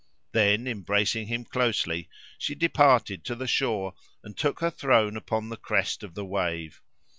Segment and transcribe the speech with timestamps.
[0.31, 2.09] Then, embracing him closely,
[2.39, 3.93] she departed to the shore
[4.23, 6.81] and took her throne upon the crest of the wave.